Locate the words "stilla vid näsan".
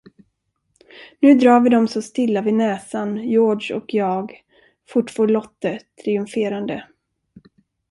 2.01-3.15